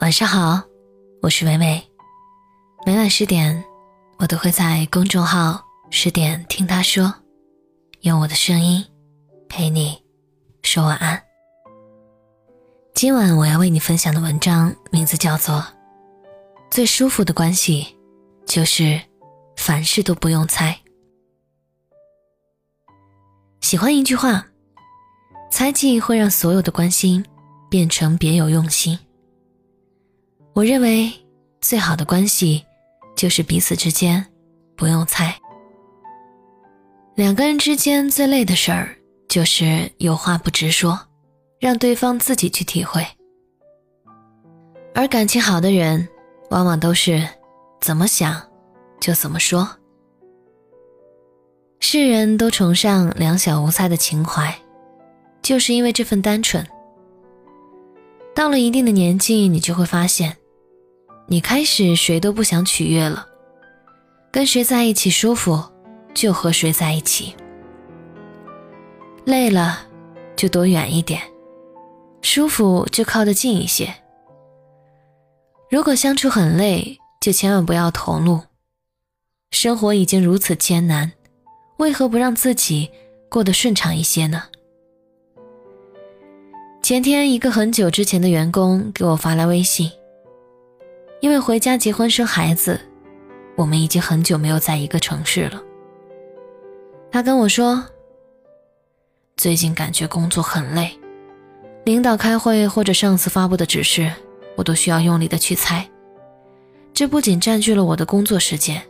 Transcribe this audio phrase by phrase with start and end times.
[0.00, 0.60] 晚上好，
[1.22, 1.82] 我是伟伟。
[2.84, 3.64] 每晚十点，
[4.18, 7.14] 我都会在公众号“十点听他说”，
[8.02, 8.84] 用我的声音
[9.48, 9.96] 陪你
[10.62, 11.22] 说晚安。
[12.92, 15.54] 今晚我要为你分享的文章名字叫做
[16.70, 17.96] 《最舒服的关系
[18.46, 19.00] 就是
[19.56, 20.72] 凡事都不用猜》。
[23.60, 24.44] 喜欢一句话：
[25.50, 27.24] 猜忌会让所有的关心
[27.70, 28.98] 变成别有用心。
[30.54, 31.12] 我认为
[31.60, 32.64] 最好的关系。
[33.16, 34.26] 就是彼此之间
[34.76, 35.32] 不用猜。
[37.14, 38.96] 两个人之间最累的事儿，
[39.28, 40.98] 就是有话不直说，
[41.60, 43.06] 让对方自己去体会。
[44.96, 46.08] 而感情好的人，
[46.50, 47.24] 往往都是
[47.80, 48.42] 怎么想
[49.00, 49.68] 就怎么说。
[51.78, 54.52] 世人都崇尚两小无猜的情怀，
[55.40, 56.66] 就是因为这份单纯。
[58.34, 60.36] 到了一定的年纪，你就会发现。
[61.26, 63.26] 你开始谁都不想取悦了，
[64.30, 65.62] 跟谁在一起舒服
[66.12, 67.34] 就和谁在一起，
[69.24, 69.86] 累了
[70.36, 71.22] 就躲远一点，
[72.20, 73.94] 舒服就靠得近一些。
[75.70, 78.42] 如果相处很累，就千万不要投入。
[79.50, 81.12] 生活已经如此艰难，
[81.78, 82.90] 为何不让自己
[83.30, 84.44] 过得顺畅一些呢？
[86.82, 89.90] 前天，一个很久之前的员工给我发来微信。
[91.20, 92.78] 因为回家结婚生孩子，
[93.56, 95.62] 我们已经很久没有在一个城市了。
[97.10, 97.82] 他跟我说，
[99.36, 100.98] 最近感觉工作很累，
[101.84, 104.12] 领导开会或者上司发布的指示，
[104.56, 105.88] 我都需要用力的去猜。
[106.92, 108.82] 这不仅占据了我的工作时间，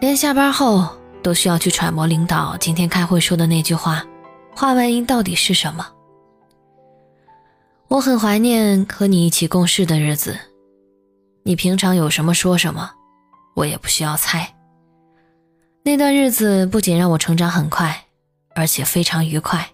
[0.00, 0.88] 连下班后
[1.22, 4.04] 都需要去揣摩领导今天开会说的那句话，
[4.54, 5.86] 话外音到底是什么。
[7.88, 10.36] 我很怀念和你一起共事的日子。
[11.46, 12.90] 你平常有什么说什么，
[13.54, 14.50] 我也不需要猜。
[15.82, 18.06] 那段日子不仅让我成长很快，
[18.54, 19.68] 而且非常愉快。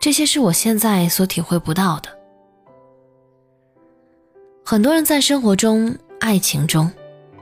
[0.00, 2.08] 这些是我现在所体会不到的。
[4.64, 6.88] 很多人在生活中、爱情中、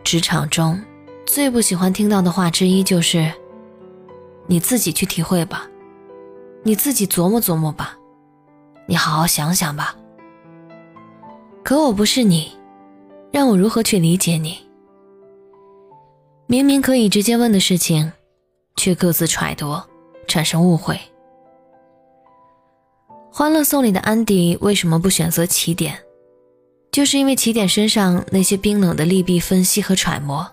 [0.03, 0.83] 职场中，
[1.27, 3.31] 最不喜欢听到的话之一就是
[4.49, 5.69] ：“你自己去体会吧，
[6.63, 7.99] 你自己琢磨琢磨吧，
[8.87, 9.95] 你好好想想吧。”
[11.63, 12.59] 可我不是你。
[13.33, 14.59] 让我如何去理解你？
[16.47, 18.13] 明明可以直接问的事情，
[18.77, 19.81] 却各自揣度，
[20.27, 20.95] 产生误会。
[23.33, 25.97] 《欢乐颂》里的安迪为什么不选择起点？
[26.91, 30.45] 就是因为起点身上那些冰冷的利弊分析和揣摩。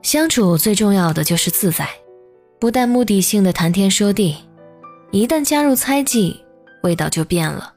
[0.00, 1.86] 相处最重要的就是自在，
[2.58, 4.36] 不带目的性的谈天说地，
[5.10, 6.42] 一旦加入猜忌，
[6.82, 7.74] 味道就变了。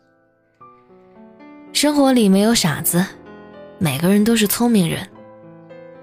[1.74, 3.06] 生活里没有傻子。
[3.78, 5.08] 每个人都是聪明人。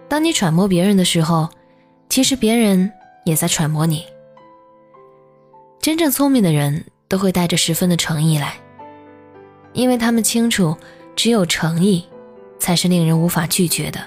[0.09, 1.49] 当你揣摩别人的时候，
[2.09, 2.93] 其实别人
[3.25, 4.05] 也在揣摩你。
[5.81, 8.55] 真正聪明的人都会带着十分的诚意来，
[9.72, 10.77] 因为他们清楚，
[11.16, 12.05] 只有诚意，
[12.59, 14.00] 才是令人无法拒绝的。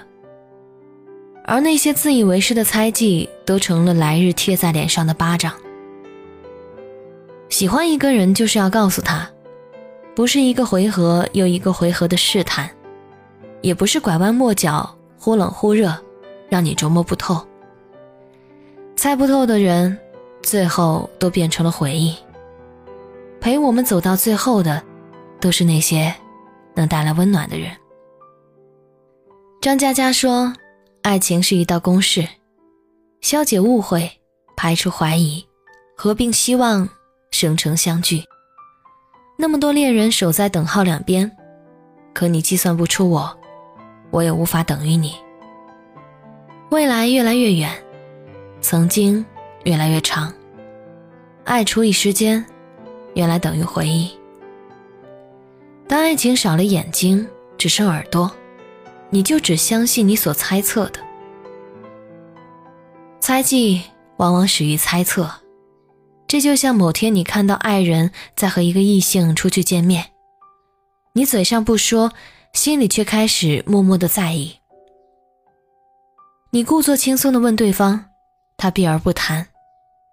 [1.44, 5.52] 而那些自以为是的猜忌，都成了来日贴在脸上的巴掌。
[7.48, 9.28] 喜欢一个人，就是要告诉他，
[10.14, 12.70] 不是一个回合又一个回合的试探。
[13.62, 15.94] 也不是拐弯抹角、忽冷忽热，
[16.48, 17.44] 让你琢磨不透。
[18.96, 19.98] 猜不透的人，
[20.42, 22.16] 最后都变成了回忆。
[23.40, 24.82] 陪我们走到最后的，
[25.40, 26.14] 都是那些
[26.74, 27.70] 能带来温暖的人。
[29.60, 30.52] 张嘉佳说
[31.02, 32.26] ：“爱情是一道公式，
[33.20, 34.10] 消解误会，
[34.56, 35.44] 排除怀疑，
[35.96, 36.88] 合并希望，
[37.30, 38.24] 生成相聚。
[39.36, 41.30] 那么多恋人守在等号两边，
[42.14, 43.38] 可你计算不出我。”
[44.10, 45.14] 我也无法等于你。
[46.70, 47.70] 未来越来越远，
[48.60, 49.24] 曾经
[49.64, 50.32] 越来越长。
[51.44, 52.44] 爱除以时间，
[53.14, 54.10] 原来等于回忆。
[55.86, 57.24] 当爱情少了眼睛，
[57.56, 58.30] 只剩耳朵，
[59.10, 60.98] 你就只相信你所猜测的。
[63.20, 63.82] 猜忌
[64.16, 65.30] 往往始于猜测，
[66.26, 70.06] 这就像某天你看到爱人在和一个异性出去见面，
[71.12, 72.12] 你嘴上不说。
[72.56, 74.56] 心里却开始默默的在意。
[76.50, 78.06] 你故作轻松的问对方，
[78.56, 79.46] 他避而不谈，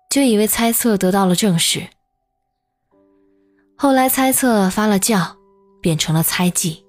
[0.09, 1.87] 就以为猜测得到了证实。
[3.77, 5.35] 后来猜测发了酵，
[5.81, 6.85] 变成了猜忌，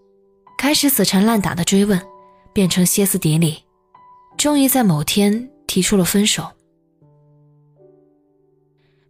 [0.59, 2.05] 开始死缠烂打的追问，
[2.53, 3.62] 变成歇斯底里，
[4.37, 6.50] 终于在某天提出了分手，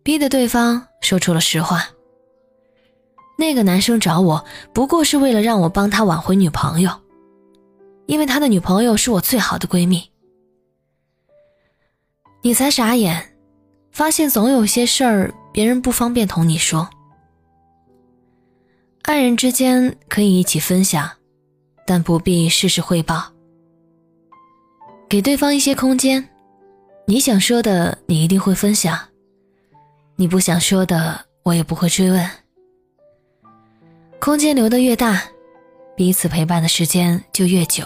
[0.02, 1.88] 逼得对方说出了实话。
[3.36, 6.90] 那个男生找我不过是为了让我帮他挽回女朋友，
[8.06, 10.10] 因为他的女朋友是我最好的闺蜜。
[12.42, 13.36] 你才傻眼，
[13.90, 16.88] 发现总有些事儿别人不方便同你说。
[19.02, 21.10] 爱人之间可以一起分享，
[21.86, 23.32] 但不必事事汇报。
[25.08, 26.28] 给对方一些空间，
[27.06, 28.98] 你想说的你一定会分享，
[30.16, 32.30] 你不想说的我也不会追问。
[34.24, 35.22] 空间留得越大，
[35.94, 37.84] 彼此陪伴的时间就越久。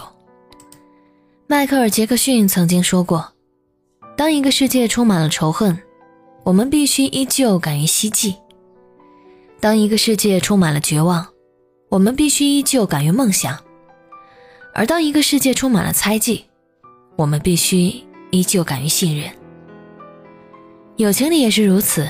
[1.47, 3.33] 迈克尔·杰克逊曾经说过。
[4.15, 5.77] 当一个世界充满了仇恨，
[6.45, 8.31] 我们必须依旧敢于希冀；
[9.59, 11.27] 当一个世界充满了绝望，
[11.89, 13.55] 我们必须依旧敢于梦想；
[14.73, 16.45] 而当一个世界充满了猜忌，
[17.17, 18.01] 我们必须
[18.31, 19.29] 依旧敢于信任。
[20.95, 22.07] 友情里也是如此，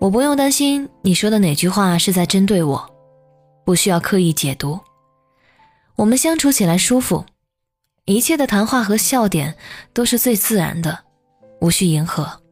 [0.00, 2.95] 我不用担心你说的哪句话是在针对我，
[3.66, 4.80] 不需要刻意解读。
[5.96, 7.26] 我们相处起来舒服，
[8.04, 9.56] 一切的谈话和笑点
[9.92, 11.00] 都是最自然的。
[11.60, 12.42] 无需迎合，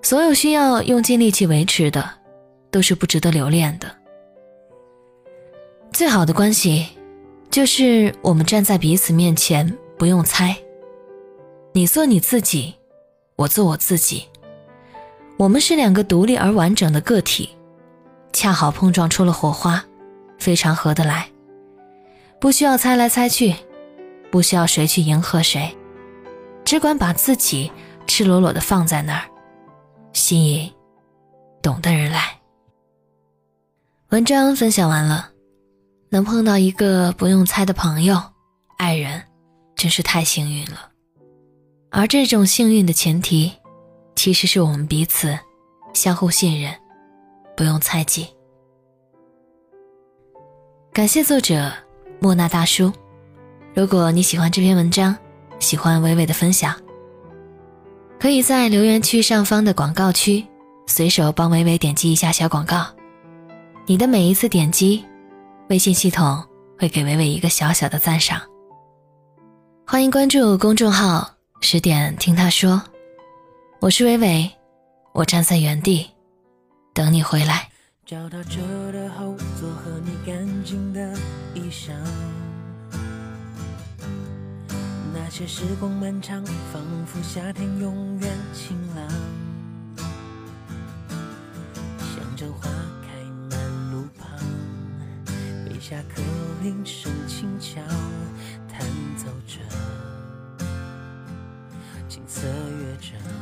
[0.00, 2.08] 所有需要用尽力气维持的，
[2.70, 3.94] 都是不值得留恋的。
[5.92, 6.86] 最好的关系，
[7.50, 10.56] 就是我们站在彼此面前，不用猜。
[11.74, 12.76] 你做你自己，
[13.34, 14.28] 我做我自己，
[15.36, 17.50] 我们是两个独立而完整的个体，
[18.32, 19.84] 恰好碰撞出了火花，
[20.38, 21.28] 非常合得来。
[22.40, 23.54] 不需要猜来猜去，
[24.30, 25.76] 不需要谁去迎合谁。
[26.64, 27.70] 只管把自己
[28.06, 29.24] 赤裸裸的放在那儿，
[30.12, 30.72] 吸引
[31.60, 32.40] 懂的人来。
[34.10, 35.30] 文章分享完了，
[36.10, 38.20] 能碰到一个不用猜的朋友、
[38.78, 39.22] 爱人，
[39.76, 40.90] 真是太幸运了。
[41.90, 43.52] 而这种幸运的前提，
[44.16, 45.38] 其实是我们彼此
[45.92, 46.74] 相互信任，
[47.56, 48.26] 不用猜忌。
[50.92, 51.72] 感谢作者
[52.20, 52.92] 莫那大叔。
[53.74, 55.16] 如果你喜欢这篇文章，
[55.58, 56.74] 喜欢微微的分享，
[58.20, 60.44] 可以在留言区上方的广告区
[60.86, 62.86] 随手帮伟伟点击一下小广告。
[63.86, 65.04] 你的每一次点击，
[65.70, 66.44] 微信系统
[66.78, 68.40] 会给伟伟一个小小的赞赏。
[69.86, 71.28] 欢迎关注公众号
[71.60, 72.82] “十点听他说”，
[73.80, 74.50] 我是伟伟，
[75.12, 76.08] 我站在原地
[76.94, 77.68] 等你回来。
[78.04, 81.16] 找到的后座和你干净的
[81.54, 81.92] 衣裳。
[85.14, 89.08] 那些时光漫长，仿佛夏天永远晴朗。
[91.98, 92.68] 香蕉花
[93.02, 93.08] 开
[93.50, 94.28] 满路旁，
[95.64, 96.20] 北下客
[96.62, 97.80] 铃声轻巧，
[98.68, 98.80] 弹
[99.16, 99.58] 奏着
[102.08, 103.41] 金色乐章。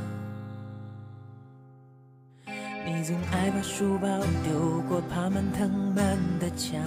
[3.01, 4.07] 你总爱把书包
[4.45, 6.79] 丢过爬满藤蔓的墙。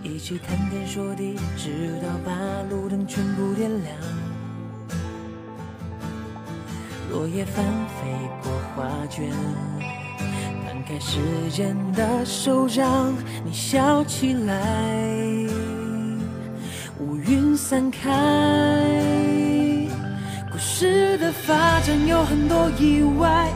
[0.00, 2.32] 一起谈天说地，直到把
[2.70, 3.96] 路灯全部点亮。
[7.10, 8.12] 落叶翻飞
[8.44, 9.28] 过画卷，
[10.64, 11.18] 摊开时
[11.50, 13.12] 间的手掌，
[13.44, 15.04] 你笑起来，
[17.00, 19.59] 乌云散开。
[20.60, 23.48] 故事的发展有很多意外。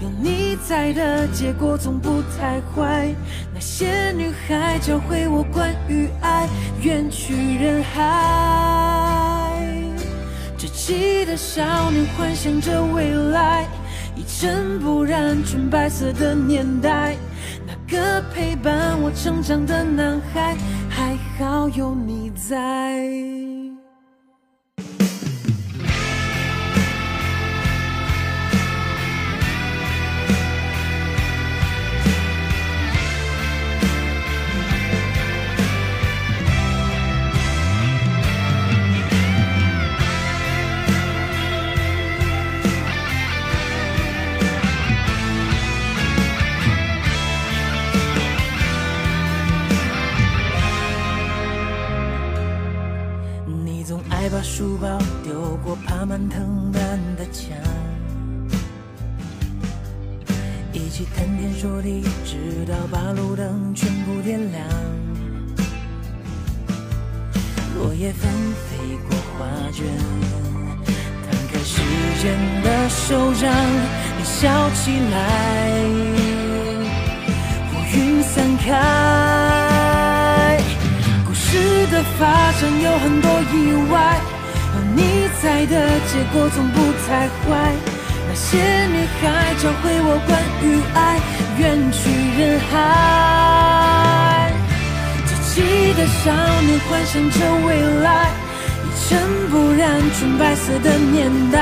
[0.00, 3.14] 有你在的结果总不太坏。
[3.52, 6.48] 那些女孩教会我关于爱，
[6.80, 8.02] 远去人海。
[10.56, 13.66] 稚气的少年幻想着未来，
[14.16, 17.16] 一尘不染纯白色的年代。
[17.66, 20.56] 那个陪伴我成长的男孩，
[20.88, 23.45] 还好有你在。
[53.86, 56.82] 总爱把书包丢过爬满藤蔓
[57.14, 57.56] 的墙，
[60.72, 64.66] 一起谈天说地，直到把路灯全部点亮。
[67.76, 68.28] 落叶纷
[68.68, 68.76] 飞
[69.08, 69.86] 过画卷，
[71.22, 71.80] 摊开时
[72.20, 73.48] 间的手掌，
[74.18, 75.80] 你笑起来，
[77.70, 79.65] 乌云散开。
[81.90, 83.54] 的发展有很多意
[83.90, 84.20] 外，
[84.74, 84.98] 有你
[85.42, 85.72] 在的
[86.08, 87.44] 结果总不太坏。
[88.28, 90.30] 那些女孩教会我关
[90.62, 90.64] 于
[90.94, 90.98] 爱，
[91.58, 91.62] 远
[91.92, 91.98] 去
[92.38, 92.72] 人海。
[95.26, 95.52] 稚气
[95.94, 96.24] 的少
[96.62, 97.68] 年幻想着未
[98.02, 98.06] 来，
[98.82, 99.08] 一尘
[99.50, 99.84] 不染
[100.18, 101.56] 纯白色的年代。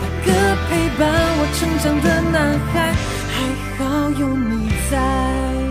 [0.00, 0.28] 那个
[0.68, 1.00] 陪伴
[1.38, 2.36] 我成长的男
[2.72, 2.94] 孩，
[3.32, 3.34] 还
[3.76, 5.69] 好有你在。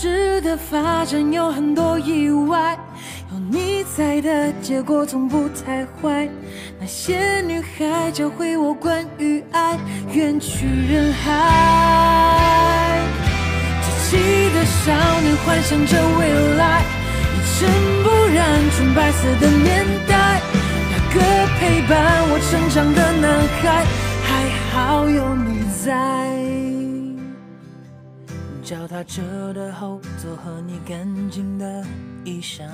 [0.00, 2.78] 事的发展有很多意外。
[3.32, 6.28] 有你在的结果从不太坏。
[6.78, 9.76] 那些女孩教会我关于爱，
[10.12, 13.00] 远去人海。
[13.82, 14.16] 稚气
[14.54, 16.20] 的少年幻想着未
[16.56, 16.62] 来，
[17.34, 17.68] 一尘
[18.04, 18.38] 不染
[18.76, 20.40] 纯白色的年代。
[20.92, 21.18] 那个
[21.58, 21.90] 陪伴
[22.30, 23.26] 我成长的男
[23.60, 23.84] 孩，
[24.22, 24.30] 还
[24.70, 25.47] 好有你
[28.68, 31.82] 脚踏车的后座和你干净的
[32.22, 32.68] 衣裳。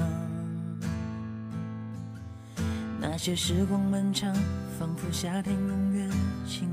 [3.00, 4.34] 那些时光漫长，
[4.76, 6.10] 仿佛夏天永远
[6.48, 6.68] 晴